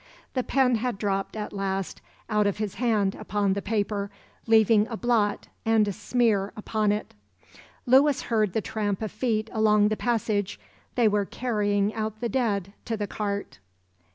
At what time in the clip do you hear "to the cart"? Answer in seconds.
12.85-13.59